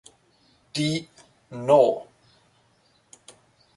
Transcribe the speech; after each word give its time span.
Die 0.75 1.07
"No. 1.51 2.07